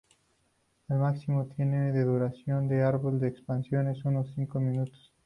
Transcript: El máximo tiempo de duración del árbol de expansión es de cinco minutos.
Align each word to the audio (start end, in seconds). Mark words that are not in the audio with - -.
El 0.89 0.97
máximo 0.97 1.45
tiempo 1.45 1.75
de 1.93 2.03
duración 2.03 2.67
del 2.67 2.85
árbol 2.85 3.19
de 3.19 3.27
expansión 3.27 3.87
es 3.87 4.01
de 4.03 4.33
cinco 4.33 4.59
minutos. 4.59 5.11